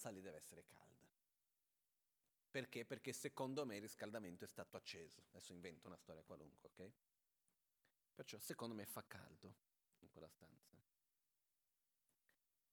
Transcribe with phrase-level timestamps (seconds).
[0.00, 1.06] stanza lì deve essere calda.
[2.50, 2.86] Perché?
[2.86, 5.22] Perché secondo me il riscaldamento è stato acceso.
[5.28, 6.92] Adesso invento una storia qualunque, ok?
[8.14, 9.54] Perciò secondo me fa caldo
[9.98, 10.76] in quella stanza.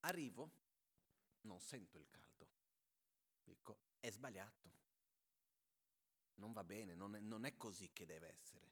[0.02, 0.52] Arrivo,
[1.42, 2.48] non sento il caldo.
[3.44, 4.76] Dico, è sbagliato.
[6.36, 8.72] Non va bene, non è, non è così che deve essere.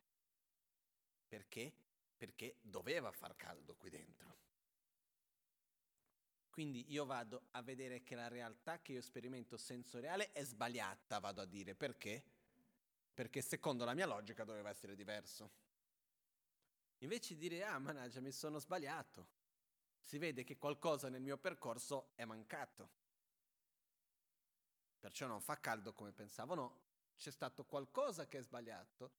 [1.28, 1.74] Perché?
[2.16, 4.45] Perché doveva far caldo qui dentro.
[6.56, 11.42] Quindi io vado a vedere che la realtà che io sperimento sensoriale è sbagliata, vado
[11.42, 11.76] a dire.
[11.76, 12.24] Perché?
[13.14, 15.52] Perché secondo la mia logica doveva essere diverso.
[17.00, 19.28] Invece di dire, ah, mannaggia, mi sono sbagliato,
[20.00, 22.90] si vede che qualcosa nel mio percorso è mancato.
[24.98, 26.82] Perciò non fa caldo come pensavo, no,
[27.18, 29.12] c'è stato qualcosa che è sbagliato,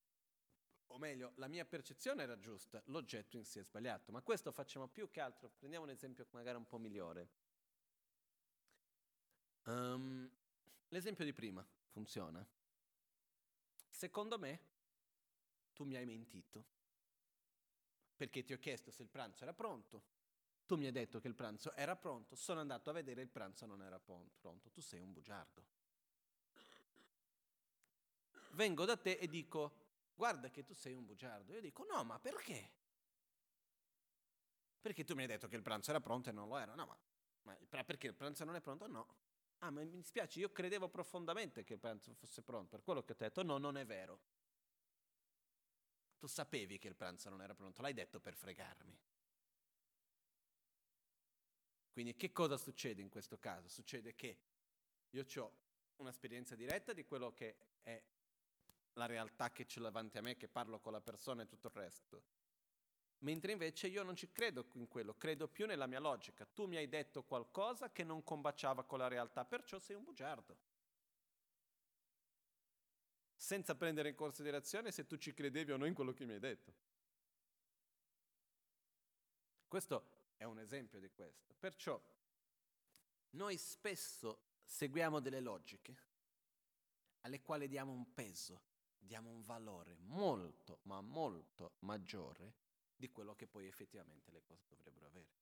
[0.88, 4.12] o meglio, la mia percezione era giusta, l'oggetto in sé è sbagliato.
[4.12, 7.28] Ma questo facciamo più che altro, prendiamo un esempio magari un po' migliore.
[9.64, 10.30] Um,
[10.88, 12.46] l'esempio di prima funziona.
[13.88, 14.60] Secondo me,
[15.72, 16.64] tu mi hai mentito.
[18.16, 20.14] Perché ti ho chiesto se il pranzo era pronto.
[20.66, 23.66] Tu mi hai detto che il pranzo era pronto, sono andato a vedere il pranzo
[23.66, 24.70] non era pronto.
[24.70, 25.64] Tu sei un bugiardo.
[28.52, 29.85] Vengo da te e dico,
[30.16, 31.52] guarda che tu sei un bugiardo.
[31.52, 32.72] Io dico, no, ma perché?
[34.80, 36.74] Perché tu mi hai detto che il pranzo era pronto e non lo era.
[36.74, 38.86] No, ma, ma perché il pranzo non è pronto?
[38.86, 39.06] No.
[39.58, 43.12] Ah, ma mi dispiace, io credevo profondamente che il pranzo fosse pronto, per quello che
[43.12, 44.20] ho detto, no, non è vero.
[46.18, 48.98] Tu sapevi che il pranzo non era pronto, l'hai detto per fregarmi.
[51.90, 53.68] Quindi che cosa succede in questo caso?
[53.68, 54.38] Succede che
[55.10, 55.56] io ho
[55.96, 58.02] un'esperienza diretta di quello che è
[58.96, 61.74] la realtà che c'è davanti a me, che parlo con la persona e tutto il
[61.74, 62.24] resto.
[63.18, 66.46] Mentre invece io non ci credo in quello, credo più nella mia logica.
[66.46, 70.74] Tu mi hai detto qualcosa che non combaciava con la realtà, perciò sei un bugiardo.
[73.34, 76.40] Senza prendere in considerazione se tu ci credevi o no in quello che mi hai
[76.40, 76.74] detto.
[79.68, 81.54] Questo è un esempio di questo.
[81.58, 82.00] Perciò
[83.30, 86.04] noi spesso seguiamo delle logiche
[87.22, 88.62] alle quali diamo un peso,
[89.06, 92.54] diamo un valore molto, ma molto maggiore
[92.94, 95.34] di quello che poi effettivamente le cose dovrebbero avere.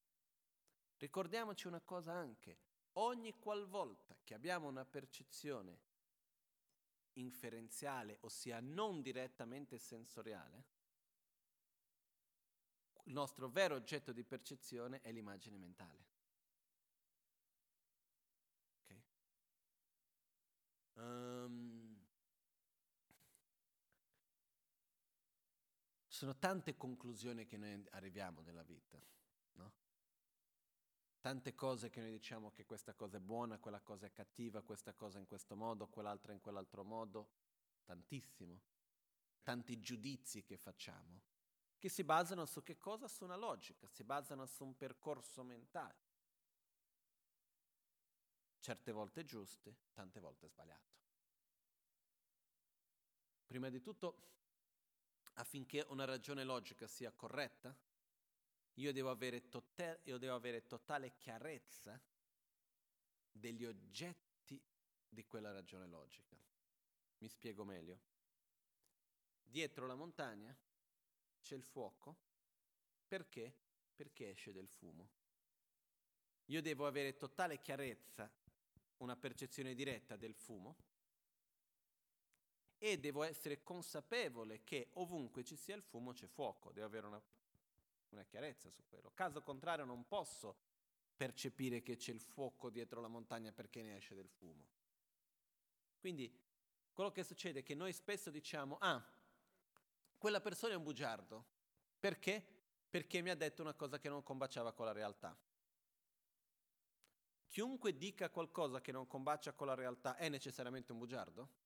[0.96, 2.58] Ricordiamoci una cosa anche,
[2.92, 5.80] ogni qualvolta che abbiamo una percezione
[7.14, 10.64] inferenziale, ossia non direttamente sensoriale,
[13.04, 16.06] il nostro vero oggetto di percezione è l'immagine mentale.
[18.82, 19.02] Okay?
[20.94, 21.94] Um,
[26.14, 29.02] sono tante conclusioni che noi arriviamo nella vita,
[29.54, 29.72] no?
[31.18, 34.94] Tante cose che noi diciamo che questa cosa è buona, quella cosa è cattiva, questa
[34.94, 37.30] cosa in questo modo, quell'altra in quell'altro modo,
[37.82, 38.62] tantissimo.
[39.42, 41.20] Tanti giudizi che facciamo,
[41.78, 43.08] che si basano su che cosa?
[43.08, 46.12] Su una logica, si basano su un percorso mentale.
[48.60, 50.92] Certe volte giuste, tante volte sbagliato.
[53.46, 54.34] Prima di tutto
[55.34, 57.76] affinché una ragione logica sia corretta,
[58.74, 62.00] io devo avere, tote- io devo avere totale chiarezza
[63.30, 64.60] degli oggetti
[65.08, 66.36] di quella ragione logica.
[67.18, 68.00] Mi spiego meglio.
[69.42, 70.56] Dietro la montagna
[71.40, 72.16] c'è il fuoco.
[73.06, 73.54] Perché?
[73.94, 75.10] Perché esce del fumo.
[76.46, 78.30] Io devo avere totale chiarezza,
[78.98, 80.76] una percezione diretta del fumo,
[82.84, 87.22] e devo essere consapevole che ovunque ci sia il fumo c'è fuoco, devo avere una,
[88.10, 89.10] una chiarezza su quello.
[89.14, 90.54] Caso contrario non posso
[91.16, 94.66] percepire che c'è il fuoco dietro la montagna perché ne esce del fumo.
[95.98, 96.30] Quindi
[96.92, 99.02] quello che succede è che noi spesso diciamo, ah,
[100.18, 101.42] quella persona è un bugiardo.
[101.98, 102.46] Perché?
[102.90, 105.34] Perché mi ha detto una cosa che non combaciava con la realtà.
[107.48, 111.63] Chiunque dica qualcosa che non combacia con la realtà è necessariamente un bugiardo?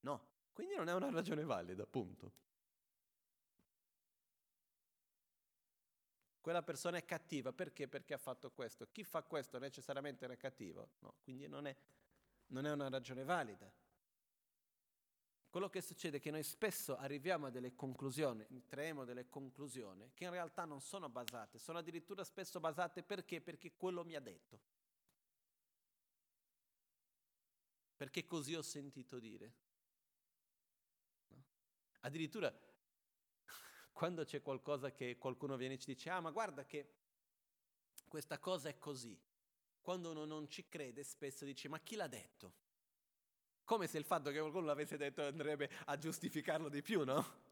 [0.00, 2.46] No, quindi non è una ragione valida, appunto.
[6.40, 7.88] Quella persona è cattiva perché?
[7.88, 8.88] Perché ha fatto questo.
[8.90, 10.92] Chi fa questo necessariamente era cattivo?
[11.00, 11.76] No, quindi non è,
[12.46, 13.70] non è una ragione valida.
[15.50, 20.24] Quello che succede è che noi spesso arriviamo a delle conclusioni, traiamo delle conclusioni che
[20.24, 23.40] in realtà non sono basate, sono addirittura spesso basate perché?
[23.40, 24.60] Perché quello mi ha detto.
[27.96, 29.52] Perché così ho sentito dire.
[32.00, 32.52] Addirittura
[33.92, 36.94] quando c'è qualcosa che qualcuno viene e ci dice, ah ma guarda che
[38.08, 39.16] questa cosa è così.
[39.80, 42.66] Quando uno non ci crede, spesso dice: Ma chi l'ha detto?
[43.64, 47.46] Come se il fatto che qualcuno l'avesse detto andrebbe a giustificarlo di più, no?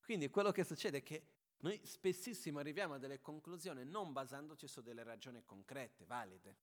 [0.00, 1.22] Quindi quello che succede è che
[1.58, 6.56] noi spessissimo arriviamo a delle conclusioni non basandoci su delle ragioni concrete, valide.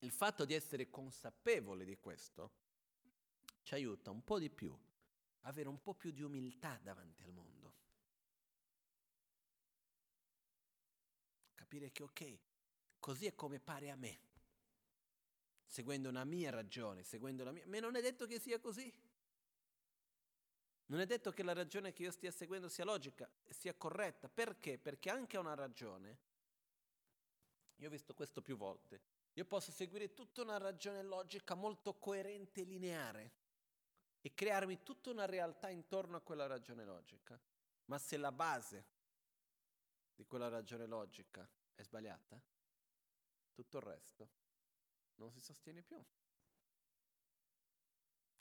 [0.00, 2.52] Il fatto di essere consapevoli di questo
[3.62, 4.76] ci aiuta un po' di più,
[5.40, 7.74] avere un po' più di umiltà davanti al mondo.
[11.54, 12.38] Capire che ok,
[12.98, 14.20] così è come pare a me,
[15.66, 17.66] seguendo una mia ragione, seguendo la mia...
[17.66, 18.92] Ma non è detto che sia così.
[20.86, 24.28] Non è detto che la ragione che io stia seguendo sia logica, sia corretta.
[24.28, 24.78] Perché?
[24.78, 26.18] Perché anche una ragione,
[27.76, 29.00] io ho visto questo più volte,
[29.34, 33.32] io posso seguire tutta una ragione logica molto coerente e lineare
[34.20, 37.40] e crearmi tutta una realtà intorno a quella ragione logica.
[37.86, 38.84] Ma se la base
[40.14, 42.40] di quella ragione logica è sbagliata,
[43.52, 44.28] tutto il resto
[45.16, 46.02] non si sostiene più.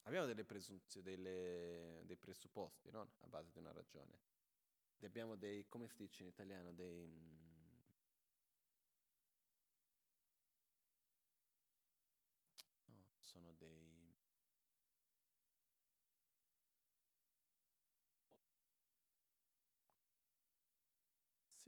[0.04, 3.12] Abbiamo delle presunzioni, delle, dei presupposti, no?
[3.20, 4.18] A base di una ragione.
[5.02, 7.08] Abbiamo dei, come si dice in italiano, dei...
[12.86, 14.18] No, sono dei...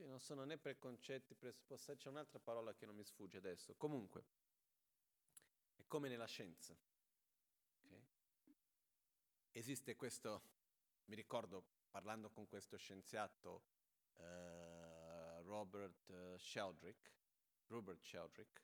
[0.01, 3.75] Sì, non sono né preconcetti, presupposti, c'è un'altra parola che non mi sfugge adesso.
[3.75, 4.25] Comunque,
[5.75, 6.75] è come nella scienza.
[7.83, 8.03] Okay?
[9.51, 10.41] Esiste questo,
[11.05, 13.61] mi ricordo parlando con questo scienziato
[14.15, 17.11] uh, Robert uh, Sheldrick,
[17.67, 18.59] Robert Sheldrick,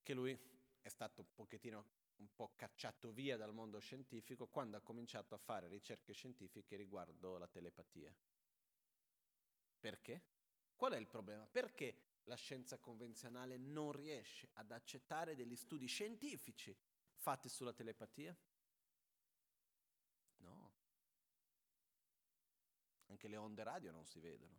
[0.00, 0.38] che lui
[0.80, 1.84] è stato un pochettino
[2.18, 7.36] un po' cacciato via dal mondo scientifico quando ha cominciato a fare ricerche scientifiche riguardo
[7.36, 8.14] la telepatia.
[9.80, 10.22] Perché?
[10.76, 11.46] Qual è il problema?
[11.46, 16.76] Perché la scienza convenzionale non riesce ad accettare degli studi scientifici
[17.16, 18.36] fatti sulla telepatia?
[20.36, 20.72] No.
[23.06, 24.58] Anche le onde radio non si vedono.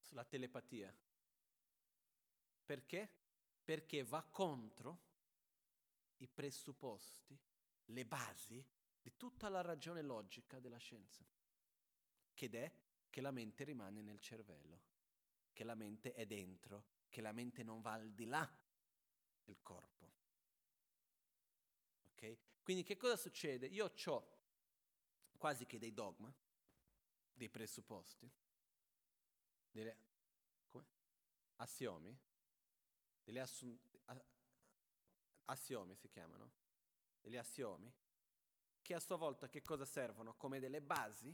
[0.00, 0.96] Sulla telepatia.
[2.64, 3.10] Perché?
[3.64, 5.06] Perché va contro
[6.18, 7.38] i presupposti,
[7.86, 8.64] le basi
[9.08, 11.24] di tutta la ragione logica della scienza,
[12.34, 12.72] che è
[13.08, 14.82] che la mente rimane nel cervello,
[15.54, 18.46] che la mente è dentro, che la mente non va al di là
[19.44, 20.12] del corpo.
[22.10, 22.36] Ok?
[22.62, 23.66] Quindi che cosa succede?
[23.66, 24.28] Io ho
[25.38, 26.30] quasi che dei dogma,
[27.32, 28.30] dei presupposti,
[29.70, 29.96] delle
[30.66, 30.86] come?
[31.56, 32.14] assiomi,
[33.24, 33.78] delle assun-
[35.46, 36.52] assiomi si chiamano,
[37.22, 37.90] degli assiomi
[38.88, 40.32] che a sua volta che cosa servono?
[40.36, 41.30] Come delle basi,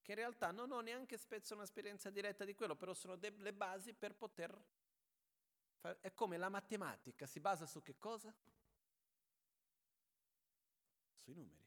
[0.00, 3.92] che in realtà non ho neanche spesso un'esperienza diretta di quello, però sono delle basi
[3.92, 4.58] per poter
[5.76, 5.98] fare...
[6.00, 8.34] È come la matematica, si basa su che cosa?
[11.18, 11.66] Sui numeri.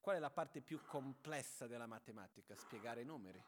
[0.00, 2.56] Qual è la parte più complessa della matematica?
[2.56, 3.40] Spiegare i numeri.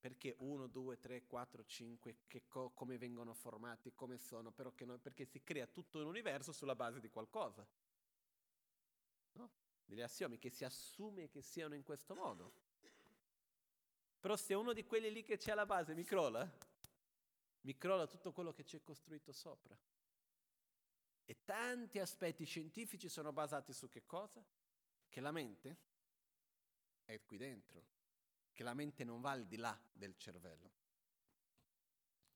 [0.00, 2.16] Perché 1, 2, 3, 4, 5,
[2.48, 7.00] co- come vengono formati, come sono, no, perché si crea tutto un universo sulla base
[7.00, 7.66] di qualcosa.
[9.32, 9.50] No?
[9.84, 12.68] Degli assiomi che si assume che siano in questo modo.
[14.20, 16.50] Però se uno di quelli lì che c'è alla base mi crolla,
[17.62, 19.78] mi crolla tutto quello che c'è costruito sopra.
[21.26, 24.42] E tanti aspetti scientifici sono basati su che cosa?
[25.08, 25.76] Che la mente
[27.04, 27.98] è qui dentro
[28.52, 30.70] che la mente non va al di là del cervello.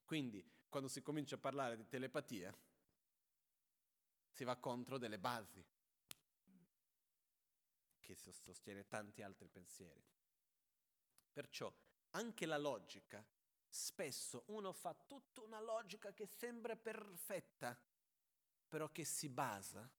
[0.04, 2.56] Quindi, quando si comincia a parlare di telepatia,
[4.28, 5.64] si va contro delle basi
[8.00, 10.02] che sostiene tanti altri pensieri.
[11.32, 11.72] Perciò
[12.10, 13.24] anche la logica,
[13.66, 17.76] spesso uno fa tutta una logica che sembra perfetta,
[18.68, 19.90] però che si basa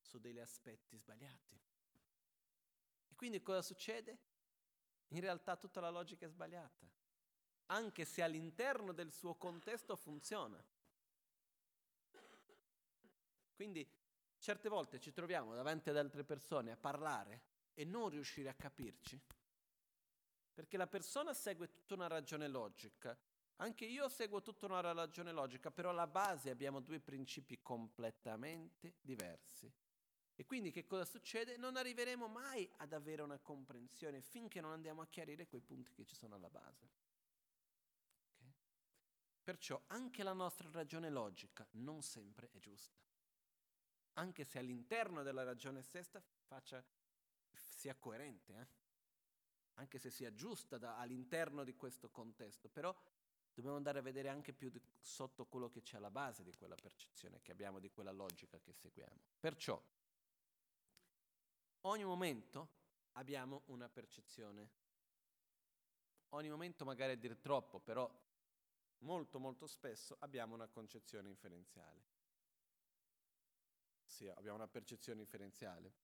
[0.00, 1.60] su degli aspetti sbagliati.
[3.08, 4.18] E quindi cosa succede?
[5.08, 6.86] In realtà tutta la logica è sbagliata,
[7.66, 10.62] anche se all'interno del suo contesto funziona.
[13.54, 13.88] Quindi
[14.38, 17.42] certe volte ci troviamo davanti ad altre persone a parlare
[17.74, 19.20] e non riuscire a capirci,
[20.52, 23.16] perché la persona segue tutta una ragione logica,
[23.56, 29.72] anche io seguo tutta una ragione logica, però alla base abbiamo due principi completamente diversi.
[30.38, 31.56] E quindi che cosa succede?
[31.56, 36.04] Non arriveremo mai ad avere una comprensione finché non andiamo a chiarire quei punti che
[36.04, 36.90] ci sono alla base.
[38.34, 38.54] Okay?
[39.42, 43.00] Perciò anche la nostra ragione logica non sempre è giusta.
[44.14, 46.84] Anche se all'interno della ragione stessa faccia,
[47.52, 48.66] sia coerente, eh?
[49.74, 52.94] anche se sia giusta da, all'interno di questo contesto, però
[53.54, 56.74] dobbiamo andare a vedere anche più di, sotto quello che c'è alla base di quella
[56.74, 59.18] percezione che abbiamo, di quella logica che seguiamo.
[59.40, 59.82] Perciò,
[61.86, 62.68] ogni momento
[63.12, 64.70] abbiamo una percezione.
[66.30, 68.10] Ogni momento magari è dire troppo, però
[68.98, 72.04] molto molto spesso abbiamo una concezione inferenziale.
[74.04, 75.94] Sì, abbiamo una percezione inferenziale.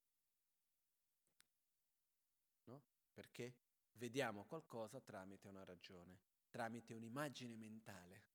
[2.65, 2.83] No?
[3.13, 3.57] Perché
[3.93, 8.31] vediamo qualcosa tramite una ragione, tramite un'immagine mentale.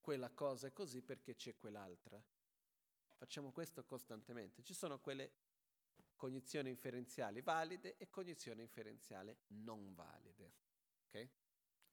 [0.00, 2.22] Quella cosa è così perché c'è quell'altra.
[3.14, 4.62] Facciamo questo costantemente.
[4.64, 5.51] Ci sono quelle
[6.22, 10.52] cognizioni inferenziali valide e cognizioni inferenziali non valide.
[11.08, 11.28] Okay?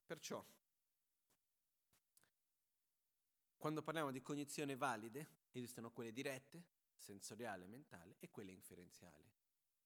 [0.05, 0.45] Perciò,
[3.57, 6.63] quando parliamo di cognizioni valide, esistono quelle dirette,
[6.95, 9.27] sensoriali e mentali, e quelle inferenziali.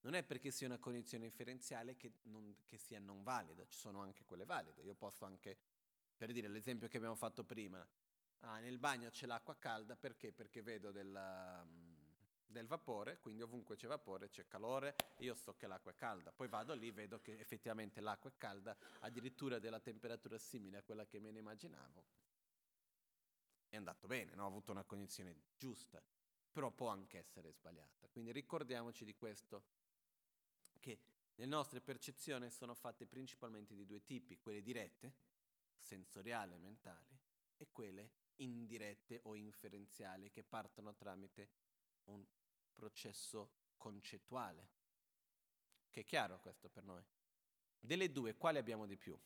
[0.02, 4.02] Non è perché sia una cognizione inferenziale che, non, che sia non valida, ci sono
[4.02, 4.82] anche quelle valide.
[4.82, 5.58] Io posso anche,
[6.18, 7.88] per dire l'esempio che abbiamo fatto prima,
[8.40, 10.34] ah, nel bagno c'è l'acqua calda perché?
[10.34, 11.66] Perché vedo della,
[12.54, 16.48] del vapore, quindi ovunque c'è vapore c'è calore, io so che l'acqua è calda, poi
[16.48, 21.20] vado lì, vedo che effettivamente l'acqua è calda, addirittura della temperatura simile a quella che
[21.20, 22.06] me ne immaginavo.
[23.68, 24.44] È andato bene, no?
[24.46, 26.02] ho avuto una cognizione giusta,
[26.52, 28.08] però può anche essere sbagliata.
[28.08, 29.64] Quindi ricordiamoci di questo,
[30.80, 31.00] che
[31.36, 35.14] le nostre percezioni sono fatte principalmente di due tipi, quelle dirette,
[35.76, 37.20] sensoriali e mentali,
[37.58, 41.50] e quelle indirette o inferenziali che partono tramite
[42.06, 42.24] un
[42.74, 44.70] processo concettuale.
[45.90, 47.04] Che è chiaro questo per noi?
[47.80, 49.20] Delle due, quale abbiamo di più?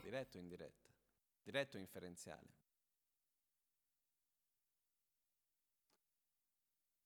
[0.00, 0.88] Diretto o indiretto?
[1.42, 2.56] Diretto o inferenziale?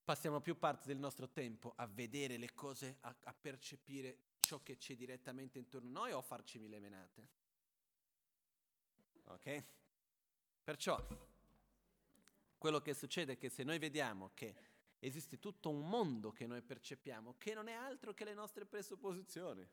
[0.04, 4.76] Passiamo più parte del nostro tempo a vedere le cose, a, a percepire ciò che
[4.76, 7.41] c'è direttamente intorno a noi o a farci mille menate?
[9.24, 9.64] Ok?
[10.62, 11.04] Perciò,
[12.58, 14.54] quello che succede è che se noi vediamo che
[15.00, 19.68] esiste tutto un mondo che noi percepiamo, che non è altro che le nostre presupposizioni,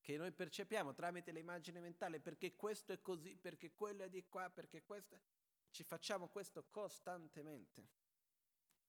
[0.00, 4.48] che noi percepiamo tramite l'immagine mentale, perché questo è così, perché quello è di qua,
[4.50, 5.20] perché questo...
[5.70, 7.88] Ci facciamo questo costantemente.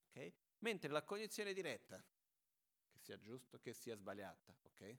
[0.09, 0.33] Okay?
[0.59, 2.03] Mentre la cognizione diretta,
[2.97, 4.97] sia giusto che sia sbagliata, ok?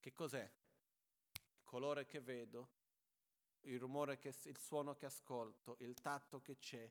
[0.00, 0.50] Che cos'è?
[1.32, 2.68] Il colore che vedo,
[3.64, 6.90] il rumore che, il suono che ascolto, il tatto che c'è,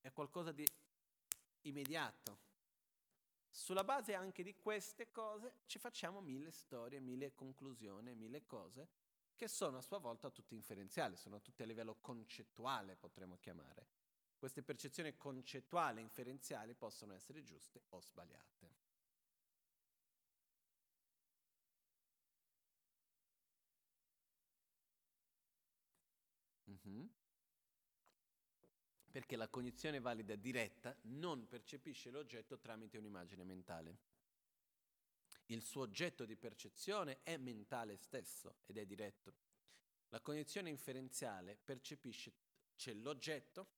[0.00, 0.66] è qualcosa di
[1.62, 2.52] immediato.
[3.50, 8.88] Sulla base anche di queste cose ci facciamo mille storie, mille conclusioni, mille cose
[9.36, 13.86] che sono a sua volta tutte inferenziali, sono tutte a livello concettuale, potremmo chiamare.
[14.36, 18.83] Queste percezioni concettuali inferenziali possono essere giuste o sbagliate.
[26.88, 27.06] Mm-hmm.
[29.10, 33.98] Perché la cognizione valida diretta non percepisce l'oggetto tramite un'immagine mentale.
[35.46, 39.34] Il suo oggetto di percezione è mentale stesso ed è diretto.
[40.08, 42.32] La cognizione inferenziale percepisce
[42.76, 43.68] c'è l'oggetto,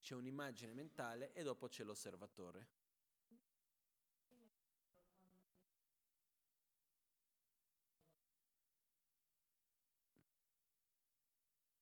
[0.00, 2.68] c'è un'immagine mentale e dopo c'è l'osservatore.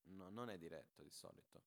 [0.04, 1.62] No, non è diretto di solito.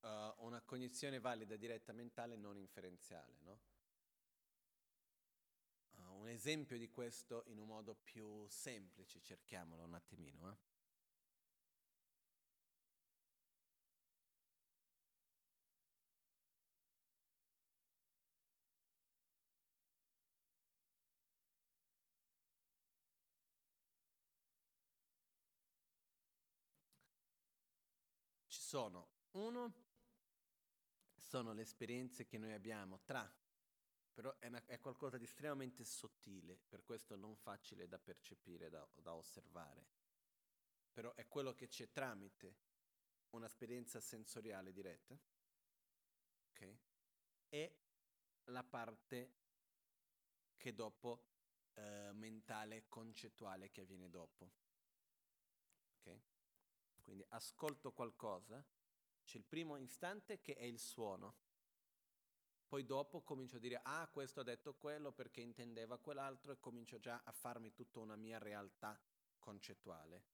[0.00, 3.58] Uh, una cognizione valida diretta mentale non inferenziale, no?
[6.28, 10.50] Un esempio di questo in un modo più semplice, cerchiamolo un attimino.
[10.50, 10.56] Eh?
[28.48, 29.72] Sono, uno,
[31.16, 33.26] sono le esperienze che noi abbiamo tra
[34.18, 38.84] però è, una, è, qualcosa di estremamente sottile, per questo non facile da percepire, da,
[38.96, 39.86] da osservare.
[40.92, 42.56] Però è quello che c'è tramite
[43.30, 45.16] un'esperienza sensoriale diretta,
[46.48, 46.78] ok?
[47.48, 47.78] E
[48.46, 49.34] la parte
[50.56, 51.26] che dopo
[51.74, 54.50] eh, mentale, concettuale che avviene dopo.
[55.92, 56.20] Ok?
[57.02, 58.66] Quindi ascolto qualcosa,
[59.22, 61.36] c'è il primo istante che è il suono,
[62.68, 66.98] poi dopo comincio a dire, ah, questo ha detto quello perché intendeva quell'altro e comincio
[66.98, 69.00] già a farmi tutta una mia realtà
[69.38, 70.24] concettuale.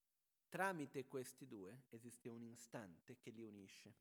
[0.49, 3.95] Tramite questi due esiste un istante che li unisce.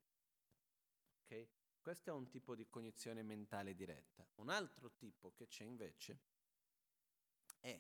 [1.24, 1.48] Ok?
[1.80, 4.28] Questo è un tipo di cognizione mentale diretta.
[4.36, 6.20] Un altro tipo che c'è invece
[7.60, 7.80] è,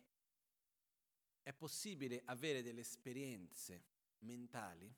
[1.42, 3.86] è possibile avere delle esperienze
[4.20, 4.94] mentali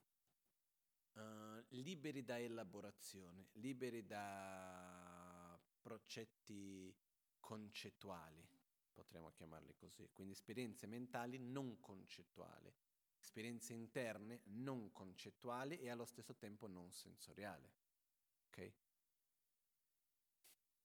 [1.13, 4.84] uh, liberi da elaborazione, liberi da
[5.85, 6.91] progetti
[7.39, 8.43] concettuali,
[8.91, 12.73] potremmo chiamarli così, quindi esperienze mentali non concettuali,
[13.19, 17.71] esperienze interne non concettuali e allo stesso tempo non sensoriali.
[18.47, 18.73] Okay?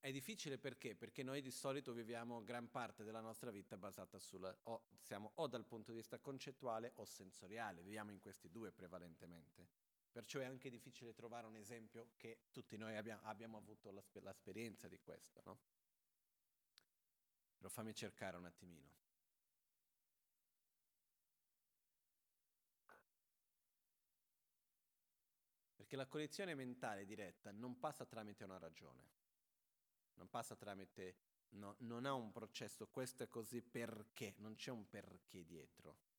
[0.00, 0.94] È difficile perché?
[0.94, 5.46] Perché noi di solito viviamo gran parte della nostra vita basata sulla, o siamo o
[5.46, 9.68] dal punto di vista concettuale o sensoriale, viviamo in questi due prevalentemente.
[10.10, 14.98] Perciò è anche difficile trovare un esempio che tutti noi abbiamo, abbiamo avuto l'esperienza di
[14.98, 15.58] questo, no?
[17.56, 18.98] Però fammi cercare un attimino.
[25.76, 29.10] Perché la collezione mentale diretta non passa tramite una ragione,
[30.14, 31.16] non passa tramite,
[31.50, 36.09] no, non ha un processo, questo è così perché, non c'è un perché dietro.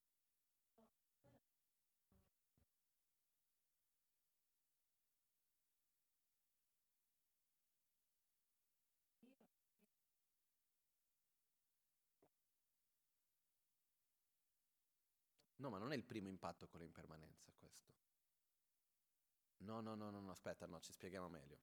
[15.62, 17.94] No, ma non è il primo impatto con l'impermanenza questo.
[19.58, 21.60] No, no, no, no, no, aspetta, no, ci spieghiamo meglio.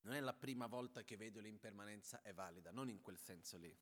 [0.00, 3.76] Non è la prima volta che vedo l'impermanenza è valida, non in quel senso lì.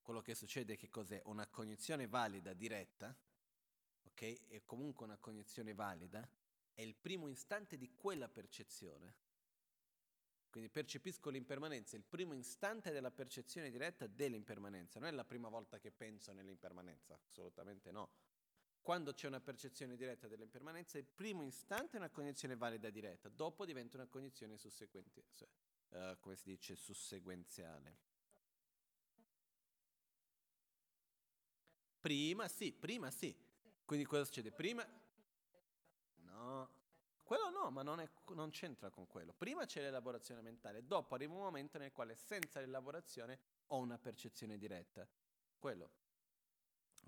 [0.00, 1.20] Quello che succede è che cos'è?
[1.24, 3.12] Una cognizione valida diretta,
[4.04, 4.46] ok?
[4.46, 6.28] È comunque una cognizione valida,
[6.72, 9.16] è il primo istante di quella percezione.
[10.50, 15.78] Quindi percepisco l'impermanenza, il primo istante della percezione diretta dell'impermanenza, non è la prima volta
[15.78, 18.10] che penso nell'impermanenza, assolutamente no.
[18.80, 23.66] Quando c'è una percezione diretta dell'impermanenza, il primo istante è una cognizione valida diretta, dopo
[23.66, 25.24] diventa una cognizione susseguente,
[25.90, 27.98] uh, come si dice, susseguenziale.
[32.00, 33.36] Prima sì, prima sì.
[33.84, 34.50] Quindi cosa succede?
[34.52, 34.86] Prima...
[36.20, 36.77] No,
[37.28, 39.34] quello no, ma non, è, non, c'entra con quello.
[39.34, 44.56] Prima c'è l'elaborazione mentale, dopo arriva un momento nel quale senza l'elaborazione ho una percezione
[44.56, 45.06] diretta.
[45.58, 45.90] Quello.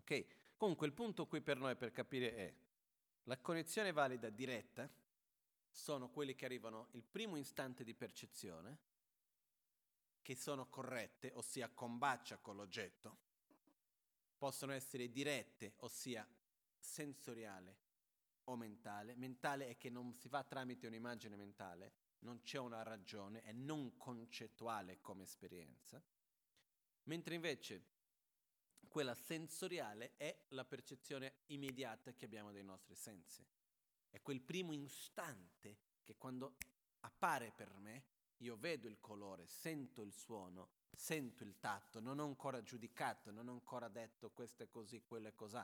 [0.00, 0.26] Ok?
[0.58, 2.54] Comunque il punto qui per noi per capire è
[3.22, 4.90] la connessione valida diretta
[5.70, 8.78] sono quelli che arrivano il primo istante di percezione,
[10.20, 13.16] che sono corrette, ossia combacia con l'oggetto,
[14.36, 16.28] possono essere dirette, ossia
[16.78, 17.88] sensoriale
[18.44, 19.14] o mentale.
[19.14, 23.96] Mentale è che non si fa tramite un'immagine mentale, non c'è una ragione, è non
[23.96, 26.02] concettuale come esperienza.
[27.04, 27.84] Mentre invece
[28.88, 33.46] quella sensoriale è la percezione immediata che abbiamo dei nostri sensi.
[34.08, 36.56] È quel primo istante che quando
[37.00, 38.04] appare per me,
[38.38, 43.48] io vedo il colore, sento il suono, sento il tatto, non ho ancora giudicato, non
[43.48, 45.58] ho ancora detto questo è così, quello è così,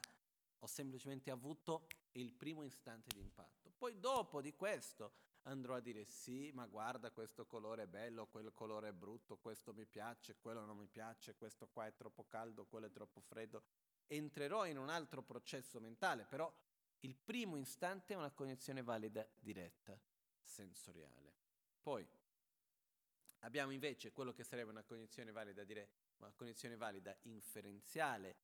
[0.58, 3.72] ho semplicemente avuto il primo istante di impatto.
[3.76, 8.52] Poi dopo di questo andrò a dire sì, ma guarda questo colore è bello, quel
[8.52, 12.66] colore è brutto, questo mi piace, quello non mi piace, questo qua è troppo caldo,
[12.66, 13.62] quello è troppo freddo.
[14.06, 16.52] Entrerò in un altro processo mentale, però
[17.00, 19.98] il primo istante è una cognizione valida diretta,
[20.40, 21.34] sensoriale.
[21.80, 22.06] Poi
[23.40, 28.36] abbiamo invece quello che sarebbe una cognizione valida diretta, una cognizione valida inferenziale,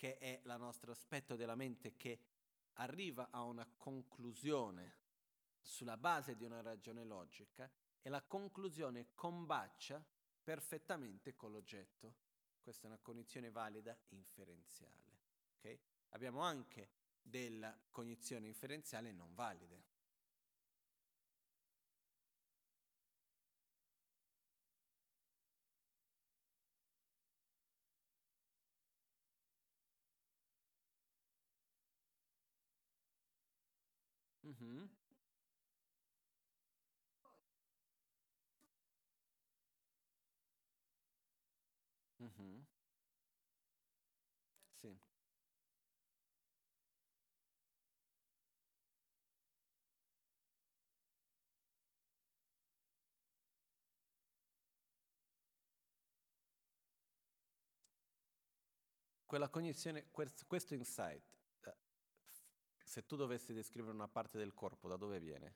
[0.00, 2.18] che è il nostro aspetto della mente che
[2.76, 4.94] arriva a una conclusione
[5.60, 10.02] sulla base di una ragione logica e la conclusione combacia
[10.42, 12.14] perfettamente con l'oggetto.
[12.62, 15.18] Questa è una cognizione valida inferenziale.
[15.58, 15.78] Okay?
[16.12, 16.88] Abbiamo anche
[17.20, 19.89] della cognizione inferenziale non valide.
[34.62, 34.84] Mm-hmm.
[42.20, 42.66] Mhm.
[44.82, 44.90] Sì.
[59.24, 61.39] Quella cognizione, questo insight
[62.90, 65.54] se tu dovessi descrivere una parte del corpo, da dove viene?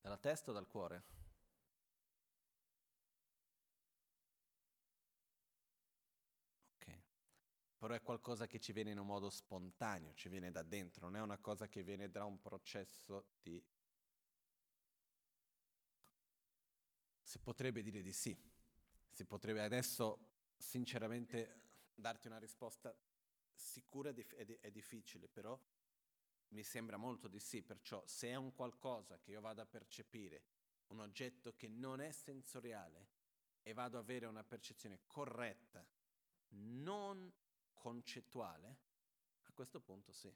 [0.00, 1.04] Dalla testa o dal cuore?
[6.76, 7.02] Ok.
[7.76, 11.16] Però è qualcosa che ci viene in un modo spontaneo, ci viene da dentro, non
[11.16, 13.62] è una cosa che viene da un processo di...
[17.20, 18.34] Si potrebbe dire di sì.
[19.10, 20.18] Si potrebbe adesso,
[20.56, 21.60] sinceramente,
[21.94, 22.96] darti una risposta
[23.58, 25.60] sicura è, difficile, però
[26.48, 30.44] mi sembra molto di sì, perciò se è un qualcosa che io vado a percepire,
[30.88, 33.08] un oggetto che non è sensoriale
[33.62, 35.86] e vado ad avere una percezione corretta,
[36.50, 37.30] non
[37.74, 38.78] concettuale,
[39.42, 40.34] a questo punto sì.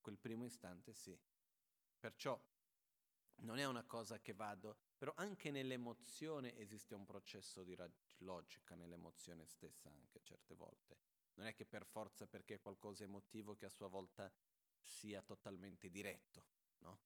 [0.00, 1.18] Quel primo istante sì.
[1.98, 2.38] Perciò
[3.36, 7.76] non è una cosa che vado, però anche nell'emozione esiste un processo di
[8.18, 13.54] logica nell'emozione stessa anche certe volte non è che per forza perché è qualcosa emotivo
[13.54, 14.32] che a sua volta
[14.80, 16.44] sia totalmente diretto,
[16.78, 16.98] no?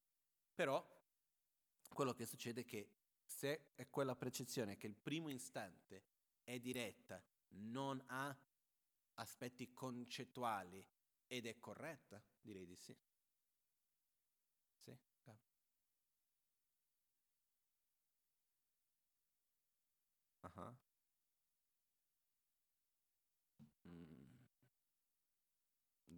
[0.54, 0.84] Però
[1.92, 2.88] quello che succede è che
[3.24, 6.04] se è quella percezione che il primo istante
[6.44, 7.22] è diretta,
[7.54, 8.36] non ha
[9.14, 10.84] aspetti concettuali
[11.26, 12.76] ed è corretta, direi di.
[12.76, 12.96] Sì,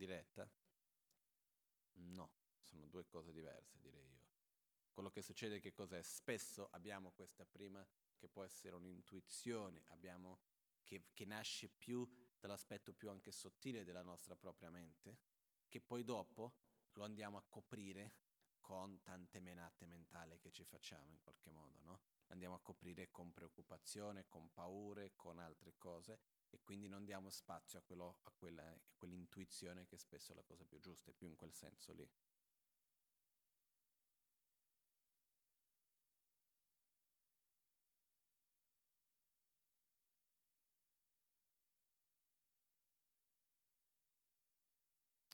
[0.05, 0.51] diretta?
[1.93, 4.23] No, sono due cose diverse, direi io.
[4.93, 6.03] Quello che succede che cos'è?
[6.03, 7.85] Spesso abbiamo questa prima
[8.17, 10.40] che può essere un'intuizione, abbiamo,
[10.85, 12.07] che, che nasce più
[12.38, 15.19] dall'aspetto più anche sottile della nostra propria mente,
[15.69, 16.55] che poi dopo
[16.93, 18.17] lo andiamo a coprire
[18.61, 22.01] con tante menate mentali che ci facciamo in qualche modo, no?
[22.29, 26.21] Andiamo a coprire con preoccupazione, con paure, con altre cose
[26.55, 30.45] e quindi non diamo spazio a, quello, a, quella, a quell'intuizione che spesso è la
[30.45, 32.09] cosa più giusta, è più in quel senso lì.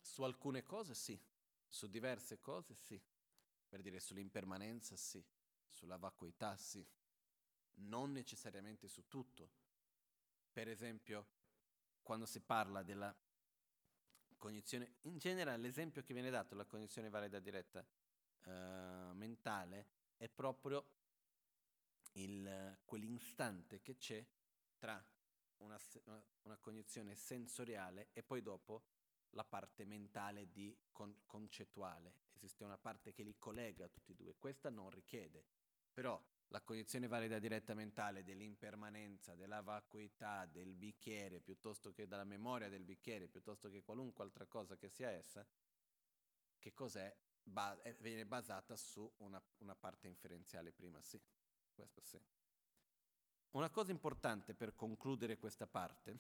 [0.03, 1.19] Su alcune cose sì,
[1.69, 3.01] su diverse cose sì,
[3.69, 5.25] per dire sull'impermanenza sì,
[5.69, 6.85] sulla vacuità sì,
[7.75, 9.51] non necessariamente su tutto,
[10.53, 11.27] per esempio,
[12.03, 13.15] quando si parla della
[14.37, 17.87] cognizione, in genere l'esempio che viene dato, la cognizione valida diretta
[18.45, 19.87] eh, mentale,
[20.17, 20.85] è proprio
[22.13, 24.25] il, quell'istante che c'è
[24.79, 25.03] tra
[25.59, 28.85] una, una, una, cognizione sensoriale e poi dopo
[29.31, 32.15] la parte mentale di con, concettuale.
[32.33, 34.35] Esiste una parte che li collega tutti e due.
[34.39, 35.45] Questa non richiede,
[35.93, 42.69] però la cognizione valida diretta mentale dell'impermanenza, della vacuità, del bicchiere, piuttosto che dalla memoria
[42.69, 45.47] del bicchiere, piuttosto che qualunque altra cosa che sia essa,
[46.59, 47.15] che cos'è?
[47.43, 51.21] Ba- viene basata su una, una parte inferenziale prima, sì,
[51.73, 52.21] questo sì.
[53.51, 56.19] Una cosa importante per concludere questa parte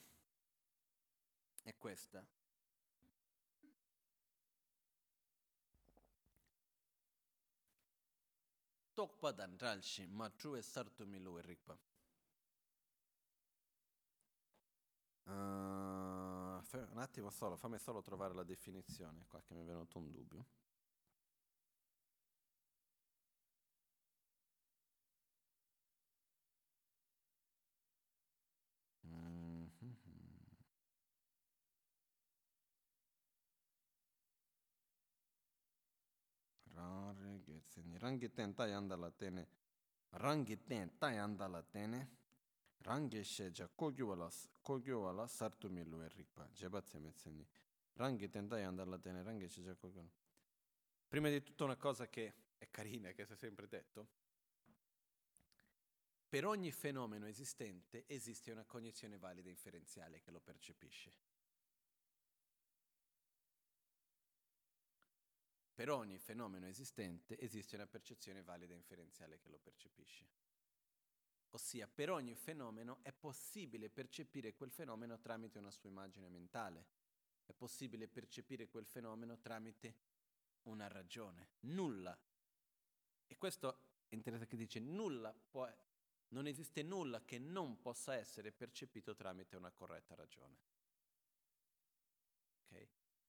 [1.62, 2.24] è questa.
[9.00, 11.74] Tokpa dan ralshi, ma true sartu milu rikpa.
[15.24, 16.60] Uh,
[16.90, 20.44] un attimo solo, fammi solo trovare la definizione qua che mi è venuto un dubbio.
[37.70, 39.48] Seni rangi ten ta la tene.
[40.11, 42.18] Rangi ten ta la tene.
[42.83, 44.28] Rangi sheja kogyo wala
[44.62, 46.48] kogyo wala sartu mi luwe rikpa.
[46.52, 47.46] Jeba tseme seni
[48.00, 50.11] rangi ten ta la tene rangi sheja kogyo
[51.06, 54.09] prima di tutto una cosa che è carina che si è sempre detto
[56.28, 61.12] per ogni fenomeno esistente esiste una cognizione valida inferenziale che lo percepisce
[65.80, 70.26] Per ogni fenomeno esistente esiste una percezione valida inferenziale che lo percepisce.
[71.52, 76.84] Ossia, per ogni fenomeno è possibile percepire quel fenomeno tramite una sua immagine mentale.
[77.46, 79.94] È possibile percepire quel fenomeno tramite
[80.64, 81.52] una ragione.
[81.60, 82.14] Nulla.
[83.26, 85.66] E questo è interessante che dice nulla può,
[86.28, 90.58] non esiste nulla che non possa essere percepito tramite una corretta ragione.
[92.66, 92.86] Okay?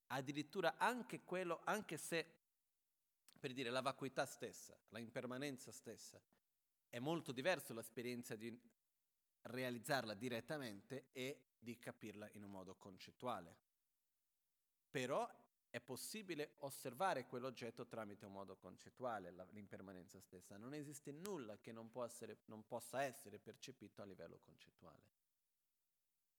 [0.08, 2.40] Addirittura anche quello, anche se
[3.42, 6.22] per dire la vacuità stessa, la impermanenza stessa.
[6.88, 8.56] È molto diverso l'esperienza di
[9.40, 13.56] realizzarla direttamente e di capirla in un modo concettuale.
[14.88, 15.28] Però
[15.68, 20.56] è possibile osservare quell'oggetto tramite un modo concettuale, la, l'impermanenza stessa.
[20.56, 25.02] Non esiste nulla che non, essere, non, possa essere percepito a livello concettuale.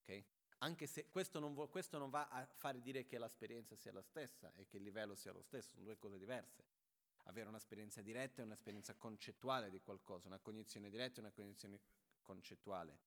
[0.04, 0.26] Okay?
[0.60, 4.02] Anche se questo non, vo- questo non va a fare dire che l'esperienza sia la
[4.02, 6.83] stessa e che il livello sia lo stesso, sono due cose diverse.
[7.24, 11.80] Avere un'esperienza diretta è un'esperienza concettuale di qualcosa, una cognizione diretta è una cognizione
[12.22, 13.00] concettuale.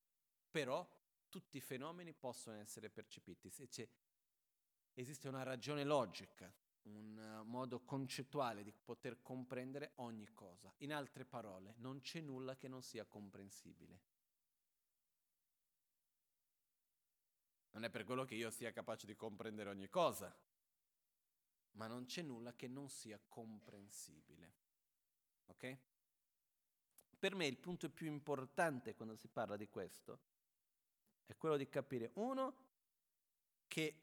[0.50, 0.88] Però
[1.28, 3.50] tutti i fenomeni possono essere percepiti.
[4.94, 6.50] Esiste una ragione logica,
[6.84, 10.72] un uh, modo concettuale di poter comprendere ogni cosa.
[10.78, 14.00] In altre parole, non c'è nulla che non sia comprensibile.
[17.72, 20.34] Non è per quello che io sia capace di comprendere ogni cosa,
[21.76, 24.54] ma non c'è nulla che non sia comprensibile.
[25.46, 25.78] Ok?
[27.18, 30.20] Per me il punto più importante quando si parla di questo
[31.24, 32.64] è quello di capire, uno,
[33.66, 34.02] che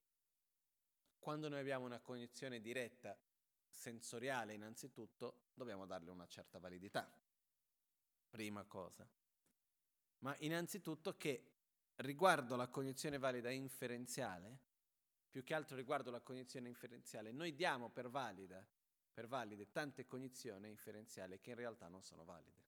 [1.19, 3.17] quando noi abbiamo una cognizione diretta
[3.69, 7.09] sensoriale, innanzitutto, dobbiamo darle una certa validità.
[8.29, 9.07] Prima cosa.
[10.19, 11.51] Ma innanzitutto che
[11.97, 14.59] riguardo la cognizione valida inferenziale,
[15.33, 18.63] più che altro riguardo la cognizione inferenziale, noi diamo per, valida,
[19.11, 22.61] per valide tante cognizioni inferenziali che in realtà non sono valide.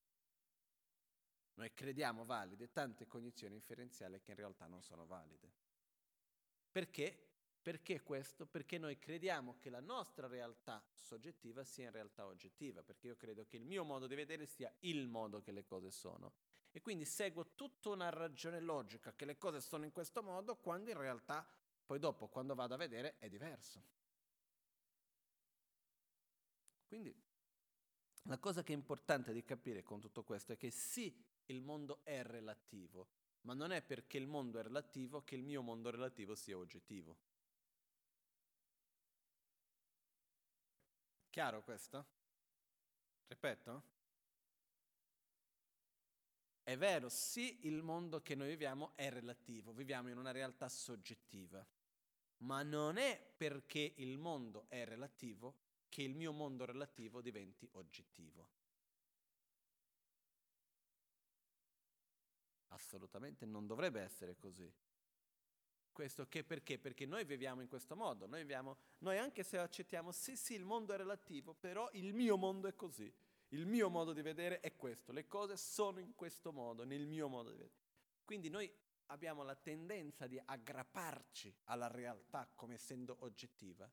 [1.54, 5.54] Noi crediamo valide tante cognizioni inferenziali che in realtà non sono valide.
[6.71, 7.28] Perché?
[7.62, 8.47] Perché questo?
[8.47, 13.45] Perché noi crediamo che la nostra realtà soggettiva sia in realtà oggettiva, perché io credo
[13.45, 16.34] che il mio modo di vedere sia il modo che le cose sono.
[16.71, 20.89] E quindi seguo tutta una ragione logica che le cose sono in questo modo, quando
[20.89, 21.47] in realtà
[21.86, 23.84] poi dopo, quando vado a vedere, è diverso.
[26.88, 27.15] Quindi
[28.24, 31.15] la cosa che è importante di capire con tutto questo è che sì,
[31.48, 33.08] il mondo è relativo,
[33.41, 37.17] ma non è perché il mondo è relativo che il mio mondo relativo sia oggettivo.
[41.30, 42.06] Chiaro questo?
[43.28, 43.84] Ripeto?
[46.63, 51.63] È vero, sì, il mondo che noi viviamo è relativo, viviamo in una realtà soggettiva,
[52.38, 55.56] ma non è perché il mondo è relativo
[55.89, 58.50] che il mio mondo relativo diventi oggettivo.
[62.69, 64.69] Assolutamente non dovrebbe essere così.
[65.93, 66.78] Questo che perché?
[66.78, 70.65] Perché noi viviamo in questo modo, noi, viviamo, noi anche se accettiamo, sì sì il
[70.65, 73.10] mondo è relativo, però il mio mondo è così,
[73.50, 77.30] il mio modo di vedere è questo, le cose sono in questo modo, nel mio
[77.30, 77.78] modo di vedere.
[78.26, 78.69] Quindi noi
[79.08, 83.89] abbiamo la tendenza di aggrapparci alla realtà come essendo oggettiva,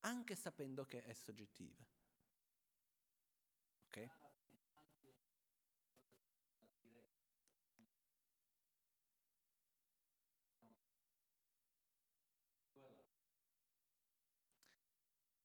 [0.00, 1.84] anche sapendo che è soggettiva.
[3.86, 4.08] Ok?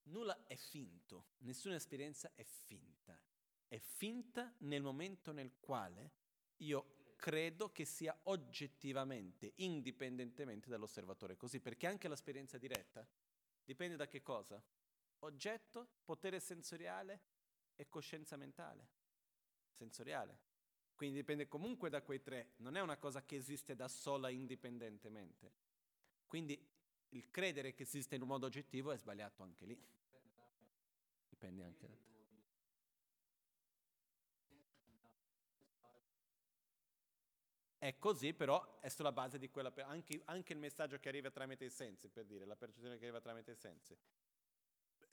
[0.09, 3.19] Nulla è finto, nessuna esperienza è finta.
[3.67, 6.13] È finta nel momento nel quale
[6.57, 13.05] io credo che sia oggettivamente, indipendentemente dall'osservatore così, perché anche l'esperienza diretta
[13.63, 14.63] dipende da che cosa?
[15.19, 17.21] Oggetto, potere sensoriale
[17.75, 18.87] e coscienza mentale,
[19.73, 20.47] sensoriale.
[20.95, 25.51] Quindi dipende comunque da quei tre, non è una cosa che esiste da sola indipendentemente.
[26.25, 26.67] Quindi
[27.09, 29.77] il credere che esiste in un modo oggettivo è sbagliato anche lì
[31.39, 32.08] dipende anche da te.
[37.79, 41.65] È così, però è sulla base di quella, anche, anche, il messaggio che arriva tramite
[41.65, 43.97] i sensi, per dire, la percezione che arriva tramite i sensi.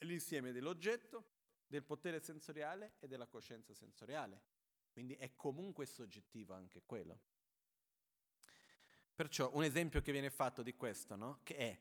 [0.01, 1.25] L'insieme dell'oggetto,
[1.67, 4.43] del potere sensoriale e della coscienza sensoriale.
[4.93, 7.21] Quindi è comunque soggettivo anche quello.
[9.15, 11.41] Perciò un esempio che viene fatto di questo, no?
[11.43, 11.81] Che è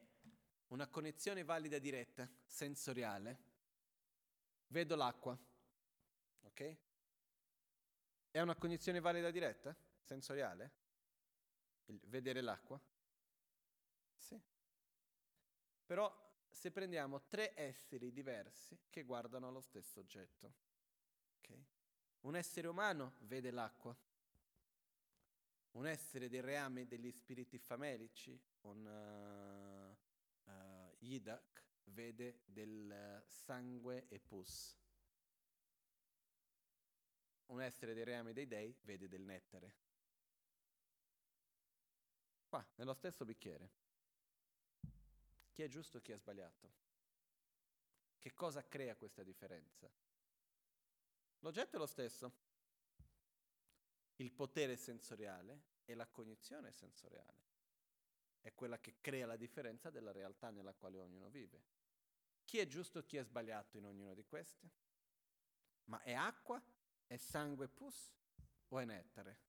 [0.68, 3.54] una connessione valida diretta, sensoriale,
[4.68, 5.38] Vedo l'acqua,
[6.42, 6.78] ok?
[8.32, 10.72] È una cognizione valida diretta, sensoriale?
[11.86, 12.80] Il vedere l'acqua?
[14.16, 14.40] Sì.
[15.86, 20.54] Però se prendiamo tre esseri diversi che guardano lo stesso oggetto,
[21.38, 21.64] ok?
[22.22, 23.96] Un essere umano vede l'acqua,
[25.72, 34.20] un essere dei reami degli spiriti famelici, un uh, uh, Yidak, vede del sangue e
[34.20, 34.76] pus.
[37.48, 39.85] Un essere dei reami dei dei vede del nettare.
[42.56, 43.70] Qua, nello stesso bicchiere.
[45.52, 46.72] Chi è giusto e chi è sbagliato?
[48.18, 49.92] Che cosa crea questa differenza?
[51.40, 52.32] L'oggetto è lo stesso.
[54.16, 57.44] Il potere sensoriale è la cognizione sensoriale.
[58.40, 61.62] È quella che crea la differenza della realtà nella quale ognuno vive.
[62.46, 64.72] Chi è giusto e chi è sbagliato in ognuno di questi?
[65.88, 66.64] Ma è acqua?
[67.06, 68.14] È sangue pus?
[68.70, 69.45] O è nettare?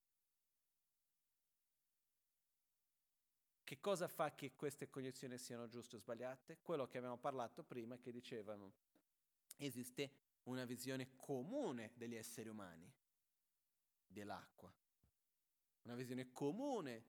[3.66, 6.58] Che cosa fa che queste cognizioni siano giuste o sbagliate?
[6.62, 8.72] Quello che abbiamo parlato prima, che dicevano,
[9.56, 10.08] esiste
[10.44, 12.88] una visione comune degli esseri umani
[14.06, 14.72] dell'acqua,
[15.82, 17.06] una visione comune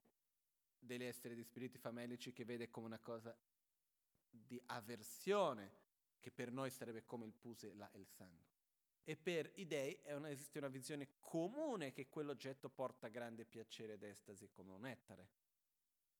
[0.80, 3.38] degli esseri di spiriti famelici che vede come una cosa
[4.28, 5.70] di avversione,
[6.18, 8.46] che per noi sarebbe come il pus e, la, e il sangue.
[9.04, 14.02] E per i dei una, esiste una visione comune che quell'oggetto porta grande piacere ed
[14.02, 15.37] estasi come un ettare.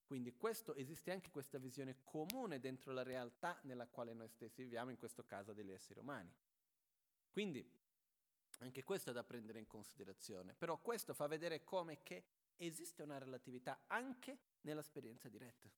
[0.08, 4.88] Quindi questo, esiste anche questa visione comune dentro la realtà nella quale noi stessi viviamo,
[4.88, 6.32] in questo caso degli esseri umani.
[7.30, 7.64] Quindi
[8.60, 12.24] anche questo è da prendere in considerazione, però questo fa vedere come che
[12.56, 15.70] esiste una relatività anche nell'esperienza diretta.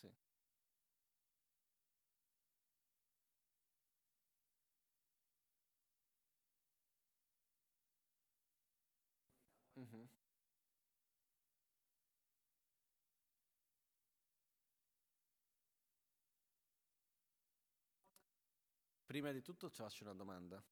[0.00, 0.08] Sì.
[9.78, 10.08] Mm-hmm.
[19.08, 20.62] Prima di tutto ti faccio una domanda,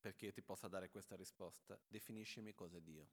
[0.00, 1.80] perché io ti possa dare questa risposta.
[1.86, 3.08] Definiscimi cosa è Dio.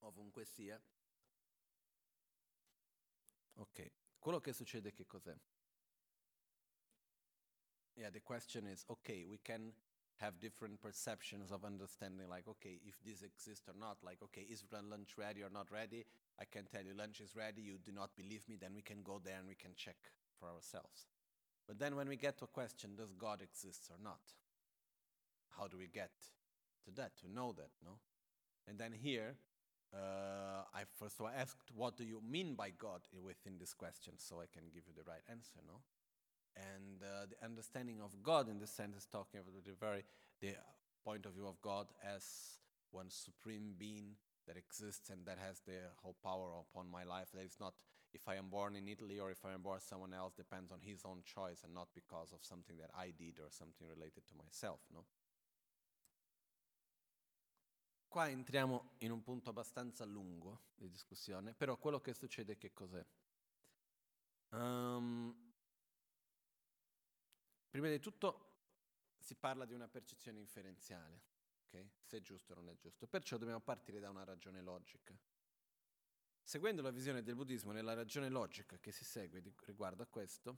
[0.00, 0.82] Ovunque sia.
[3.58, 5.38] Ok, quello che succede che cos'è?
[7.94, 9.72] Yeah, the question is, okay, we can
[10.20, 14.64] have different perceptions of understanding like okay if this exists or not like okay is
[14.90, 16.04] lunch ready or not ready?
[16.40, 19.02] I can tell you lunch is ready you do not believe me then we can
[19.02, 19.96] go there and we can check
[20.38, 21.06] for ourselves.
[21.66, 24.20] But then when we get to a question does god exist or not?
[25.56, 26.12] How do we get
[26.84, 27.98] to that to know that no?
[28.66, 29.36] And then here
[29.94, 34.40] uh, I first all asked, what do you mean by God within this question, so
[34.40, 35.80] I can give you the right answer, no?
[36.56, 40.04] And uh, the understanding of God in this sense is talking about the very
[40.40, 40.54] the
[41.04, 42.58] point of view of God as
[42.90, 47.28] one supreme being that exists and that has the whole power upon my life.
[47.34, 47.74] That is not
[48.12, 50.80] if I am born in Italy or if I am born someone else depends on
[50.80, 54.34] his own choice and not because of something that I did or something related to
[54.34, 55.04] myself, no?
[58.08, 63.04] Qua entriamo in un punto abbastanza lungo di discussione, però quello che succede che cos'è?
[64.50, 65.47] Um,
[67.68, 68.46] Prima di tutto
[69.18, 71.22] si parla di una percezione inferenziale,
[71.66, 71.90] okay?
[72.00, 73.06] se è giusto o non è giusto.
[73.06, 75.16] Perciò dobbiamo partire da una ragione logica.
[76.42, 80.56] Seguendo la visione del buddismo nella ragione logica che si segue di, riguardo a questo,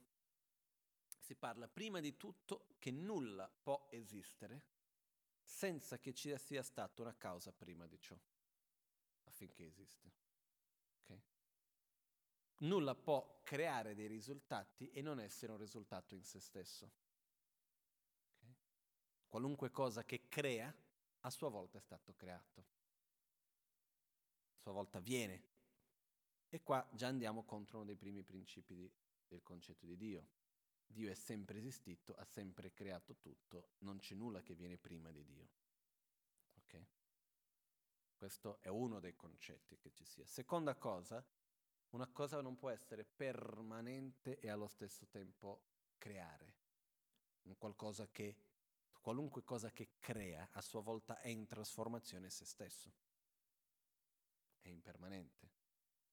[1.19, 4.63] si parla prima di tutto che nulla può esistere
[5.43, 8.17] senza che ci sia stata una causa prima di ciò,
[9.25, 10.09] affinché esista.
[12.61, 12.69] Okay?
[12.69, 16.91] Nulla può creare dei risultati e non essere un risultato in se stesso.
[19.27, 20.75] Qualunque cosa che crea,
[21.21, 22.61] a sua volta è stato creato.
[24.53, 25.49] A sua volta viene.
[26.49, 28.93] E qua già andiamo contro uno dei primi principi di,
[29.29, 30.29] del concetto di Dio.
[30.85, 35.25] Dio è sempre esistito, ha sempre creato tutto, non c'è nulla che viene prima di
[35.25, 35.49] Dio.
[36.57, 36.87] Ok?
[38.17, 40.27] Questo è uno dei concetti che ci sia.
[40.27, 41.25] Seconda cosa,
[41.91, 45.63] una cosa non può essere permanente e allo stesso tempo
[45.99, 46.59] creare.
[47.43, 48.37] Un qualcosa che
[49.01, 52.93] qualunque cosa che crea a sua volta è in trasformazione se stesso,
[54.61, 55.49] è impermanente.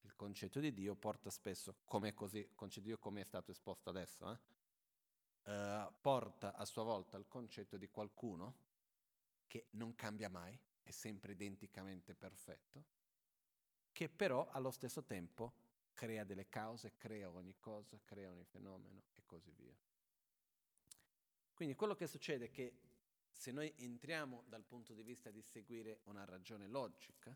[0.01, 3.51] Il concetto di Dio porta spesso, come è così, concetto di Dio come è stato
[3.51, 4.55] esposto adesso, eh?
[5.47, 8.65] Uh, porta a sua volta il concetto di qualcuno
[9.47, 12.84] che non cambia mai, è sempre identicamente perfetto,
[13.93, 15.66] che però allo stesso tempo
[15.98, 19.76] crea delle cause, crea ogni cosa, crea ogni fenomeno e così via.
[21.56, 22.78] Quindi quello che succede è che
[23.32, 27.36] se noi entriamo dal punto di vista di seguire una ragione logica,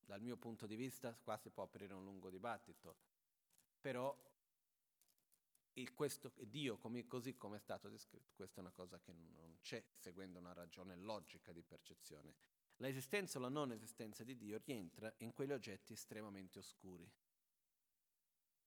[0.00, 2.98] dal mio punto di vista qua si può aprire un lungo dibattito,
[3.80, 4.14] però
[5.94, 9.82] questo, Dio come, così come è stato descritto, questa è una cosa che non c'è
[9.94, 12.34] seguendo una ragione logica di percezione.
[12.76, 17.10] L'esistenza o la non esistenza di Dio rientra in quegli oggetti estremamente oscuri.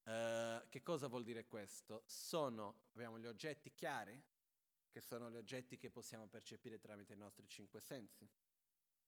[0.04, 2.04] Uh, che cosa vuol dire questo?
[2.06, 4.22] Sono, abbiamo gli oggetti chiari,
[4.90, 8.30] che sono gli oggetti che possiamo percepire tramite i nostri cinque sensi,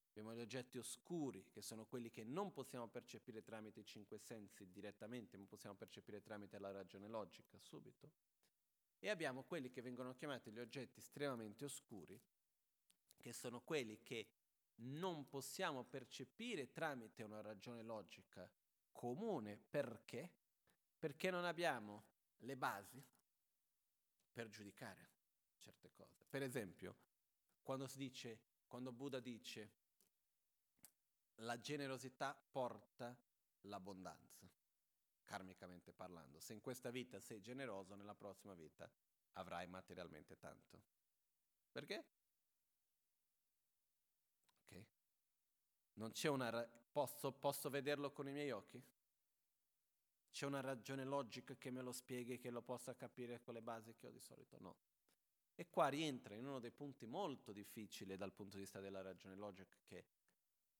[0.09, 4.71] abbiamo gli oggetti oscuri, che sono quelli che non possiamo percepire tramite i cinque sensi
[4.71, 8.11] direttamente, ma possiamo percepire tramite la ragione logica subito.
[8.99, 12.19] E abbiamo quelli che vengono chiamati gli oggetti estremamente oscuri,
[13.17, 14.29] che sono quelli che
[14.77, 18.49] non possiamo percepire tramite una ragione logica
[18.91, 20.31] comune perché?
[21.05, 22.03] Perché non abbiamo
[22.37, 22.99] le basi
[24.33, 25.11] per giudicare
[25.59, 26.25] certe cose.
[26.27, 26.95] Per esempio,
[27.61, 29.71] quando si dice, quando Buddha dice
[31.35, 33.15] la generosità porta
[33.61, 34.49] l'abbondanza,
[35.25, 36.39] karmicamente parlando.
[36.39, 38.91] Se in questa vita sei generoso, nella prossima vita
[39.33, 40.81] avrai materialmente tanto.
[41.71, 42.05] Perché?
[44.63, 44.85] Ok.
[45.93, 46.49] Non c'è una...
[46.49, 48.83] Ra- posso, posso vederlo con i miei occhi?
[50.35, 53.95] C'è una ragione logica che me lo spieghi, che lo possa capire con le basi
[53.95, 54.57] che ho di solito?
[54.59, 54.75] No.
[55.55, 59.35] E qua rientra in uno dei punti molto difficili dal punto di vista della ragione
[59.35, 60.03] logica che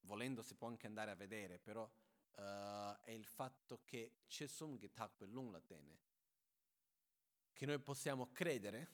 [0.02, 5.22] volendo si può anche andare a vedere, però uh, è il fatto che Chesum Gitak
[5.22, 6.00] Lung Latene,
[7.54, 8.90] che noi possiamo credere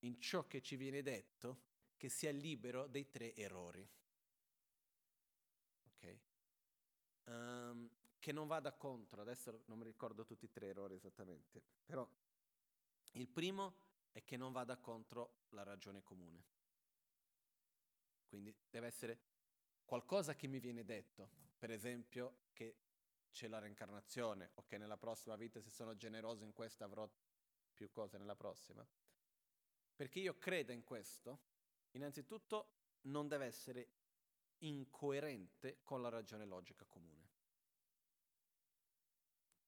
[0.00, 1.60] in ciò che ci viene detto
[1.96, 3.88] che sia libero dei tre errori.
[5.84, 6.18] Ok?
[7.26, 7.88] Um,
[8.20, 12.08] che non vada contro, adesso non mi ricordo tutti e tre errori esattamente, però
[13.12, 16.44] il primo è che non vada contro la ragione comune.
[18.28, 19.20] Quindi deve essere
[19.84, 22.76] qualcosa che mi viene detto, per esempio che
[23.32, 27.10] c'è la reincarnazione o che nella prossima vita se sono generoso in questa avrò
[27.74, 28.86] più cose nella prossima.
[29.96, 31.40] Perché io credo in questo,
[31.92, 33.88] innanzitutto non deve essere
[34.58, 37.29] incoerente con la ragione logica comune.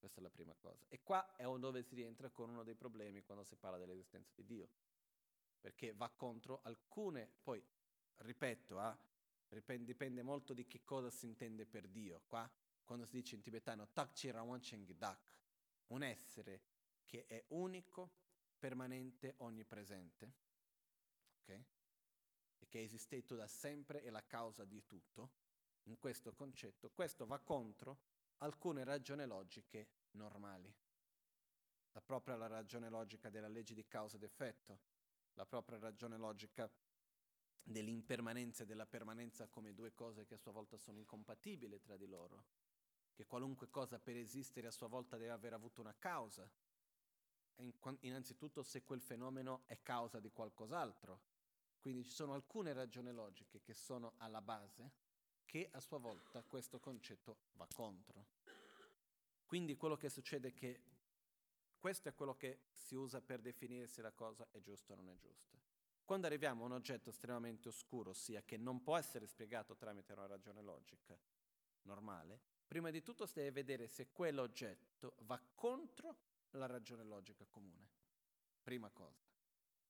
[0.02, 0.84] Questa è la prima cosa.
[0.88, 4.44] E qua è dove si rientra con uno dei problemi quando si parla dell'esistenza di
[4.44, 4.68] Dio.
[5.60, 7.64] Perché va contro alcune, poi
[8.16, 8.98] ripeto, ah,
[9.48, 12.22] dipende molto di che cosa si intende per Dio.
[12.26, 12.50] Qua,
[12.82, 14.60] quando si dice in tibetano, Tak Chirawan
[14.96, 15.40] Dak,
[15.90, 16.62] un essere
[17.06, 18.10] che è unico,
[18.58, 20.34] permanente, onnipresente,
[21.42, 21.48] ok?
[22.58, 25.30] E che è esistito da sempre e la causa di tutto,
[25.84, 28.10] in questo concetto, questo va contro
[28.42, 30.72] alcune ragioni logiche normali.
[31.92, 34.80] La propria la ragione logica della legge di causa ed effetto,
[35.34, 36.70] la propria ragione logica
[37.62, 42.06] dell'impermanenza e della permanenza come due cose che a sua volta sono incompatibili tra di
[42.06, 42.46] loro,
[43.12, 46.50] che qualunque cosa per esistere a sua volta deve aver avuto una causa,
[48.00, 51.20] innanzitutto se quel fenomeno è causa di qualcos'altro.
[51.78, 55.01] Quindi ci sono alcune ragioni logiche che sono alla base
[55.44, 58.26] che a sua volta questo concetto va contro.
[59.44, 60.80] Quindi quello che succede è che
[61.78, 65.10] questo è quello che si usa per definire se la cosa è giusta o non
[65.10, 65.58] è giusta.
[66.04, 70.26] Quando arriviamo a un oggetto estremamente oscuro, ossia che non può essere spiegato tramite una
[70.26, 71.18] ragione logica
[71.82, 76.16] normale, prima di tutto si deve vedere se quell'oggetto va contro
[76.50, 77.90] la ragione logica comune.
[78.62, 79.26] Prima cosa.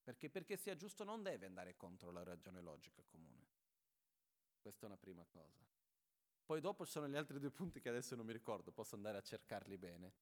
[0.03, 3.52] Perché perché sia giusto non deve andare contro la ragione logica comune.
[4.63, 5.61] Questa è una prima cosa.
[6.45, 9.19] Poi dopo ci sono gli altri due punti che adesso non mi ricordo, posso andare
[9.19, 10.13] a cercarli bene.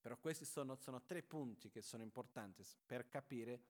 [0.00, 3.62] Però questi sono, sono tre punti che sono importanti per capire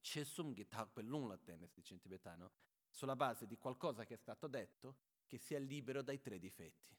[0.00, 2.50] Chesum Gitak Pelun Latenes, dice in tibetano,
[2.88, 4.96] sulla base di qualcosa che è stato detto
[5.26, 6.96] che sia libero dai tre difetti.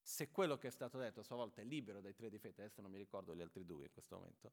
[0.00, 2.80] Se quello che è stato detto a sua volta è libero dai tre difetti, adesso
[2.80, 4.46] non mi ricordo gli altri due in questo momento,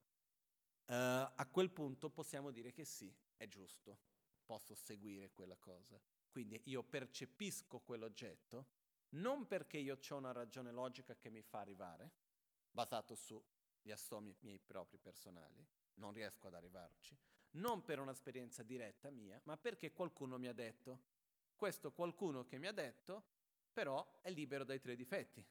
[0.86, 3.98] uh, a quel punto possiamo dire che sì, è giusto,
[4.44, 5.98] posso seguire quella cosa.
[6.36, 8.66] Quindi io percepisco quell'oggetto
[9.12, 12.10] non perché io ho una ragione logica che mi fa arrivare,
[12.70, 17.16] basato sugli assomi miei propri personali, non riesco ad arrivarci,
[17.52, 21.04] non per un'esperienza diretta mia, ma perché qualcuno mi ha detto.
[21.56, 23.24] Questo qualcuno che mi ha detto,
[23.72, 25.42] però, è libero dai tre difetti.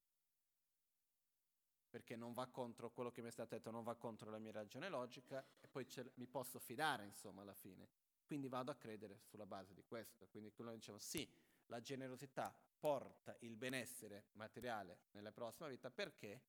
[1.90, 4.52] Perché non va contro quello che mi è stato detto, non va contro la mia
[4.52, 8.05] ragione logica e poi mi posso fidare, insomma, alla fine.
[8.26, 10.28] Quindi vado a credere sulla base di questo.
[10.28, 11.30] Quindi noi diciamo sì,
[11.68, 16.42] la generosità porta il benessere materiale nella prossima vita perché?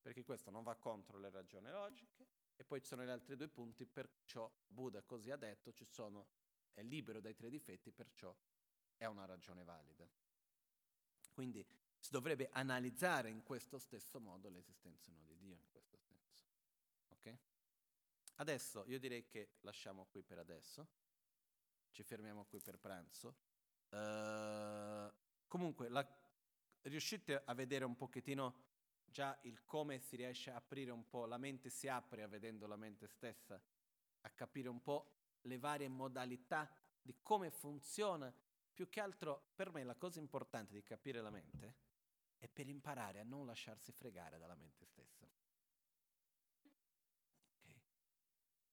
[0.00, 3.48] Perché questo non va contro le ragioni logiche e poi ci sono gli altri due
[3.48, 6.26] punti, perciò Buddha così ha detto, sono,
[6.74, 8.34] è libero dai tre difetti, perciò
[8.96, 10.06] è una ragione valida.
[11.32, 11.66] Quindi
[11.98, 16.44] si dovrebbe analizzare in questo stesso modo l'esistenza di Dio, in questo senso.
[17.08, 17.38] Ok?
[18.36, 20.86] Adesso io direi che lasciamo qui per adesso,
[21.90, 23.36] ci fermiamo qui per pranzo.
[23.90, 25.12] Uh,
[25.46, 26.06] comunque, la,
[26.82, 28.68] riuscite a vedere un pochettino
[29.04, 32.76] già il come si riesce a aprire un po', la mente si apre vedendo la
[32.76, 33.60] mente stessa,
[34.22, 36.70] a capire un po' le varie modalità
[37.02, 38.32] di come funziona
[38.80, 41.74] Più che altro, per me la cosa importante di capire la mente
[42.38, 45.28] è per imparare a non lasciarsi fregare dalla mente stessa.
[47.58, 47.78] Okay?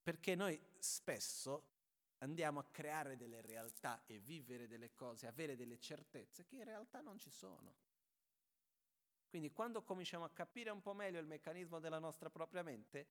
[0.01, 1.76] Perché noi spesso
[2.19, 7.01] andiamo a creare delle realtà e vivere delle cose, avere delle certezze che in realtà
[7.01, 7.75] non ci sono.
[9.27, 13.07] Quindi quando cominciamo a capire un po' meglio il meccanismo della nostra propria mente,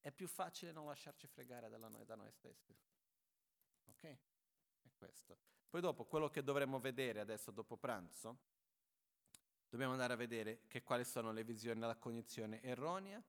[0.00, 2.74] è più facile non lasciarci fregare noi, da noi stessi.
[3.86, 4.02] Ok?
[4.02, 5.36] È questo.
[5.68, 8.38] Poi dopo, quello che dovremmo vedere adesso dopo pranzo,
[9.68, 13.22] dobbiamo andare a vedere che quali sono le visioni della cognizione erronea,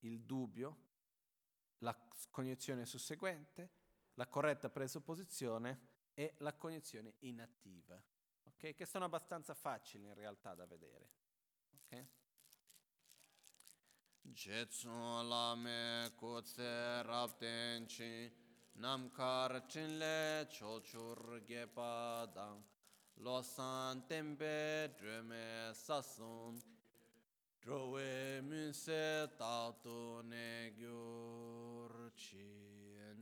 [0.00, 0.78] il dubbio,
[1.78, 1.94] la
[2.30, 3.70] cognizione susseguente,
[4.14, 8.00] la corretta presupposizione e la cognizione inattiva,
[8.44, 8.74] okay?
[8.74, 11.10] che sono abbastanza facili in realtà da vedere.
[11.84, 12.08] Okay?
[14.22, 18.32] Jetsu lame kutse raptenchi
[18.76, 22.62] namkar chinle chochur gepa dang
[23.22, 26.60] losan tempe dreme sasun
[27.60, 32.73] drowe munse tatu ne gyurchi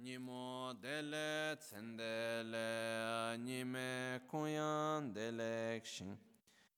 [0.03, 6.19] nimo dele tsendele nime kuyan delek shin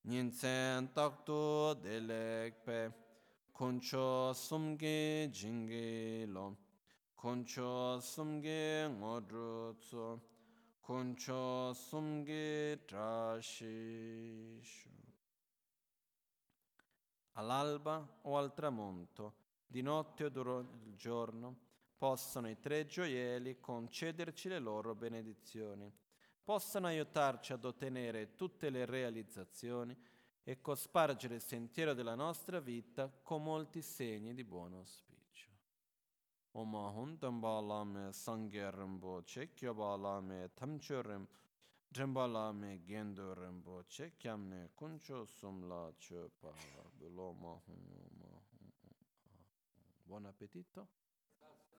[0.04, 2.92] nintsen taktu delek pe
[3.50, 6.54] kuncho sumge jinge lo.
[7.16, 10.20] Kuncho sumge ngodru tso.
[10.82, 14.90] Kuncho sumge trashishu.
[17.38, 19.32] All'alba o al tramonto
[19.66, 21.63] di notte o durante il giorno
[21.96, 25.92] possano i tre gioielli concederci le loro benedizioni,
[26.42, 29.96] possano aiutarci ad ottenere tutte le realizzazioni
[30.42, 35.50] e cospargere il sentiero della nostra vita con molti segni di buon auspicio.
[36.52, 41.26] Oma huntam balame sangerimbo cekyo balame tamchorim
[41.94, 45.24] Drimbalame gendo rimboche chiamne kuncho
[50.02, 50.88] Buon appetito.